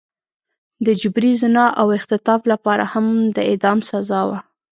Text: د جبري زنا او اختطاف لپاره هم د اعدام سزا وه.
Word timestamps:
د 0.85 0.87
جبري 1.01 1.31
زنا 1.41 1.65
او 1.81 1.87
اختطاف 1.97 2.41
لپاره 2.51 2.83
هم 2.93 3.05
د 3.35 3.37
اعدام 3.49 3.79
سزا 3.89 4.21
وه. 4.29 4.39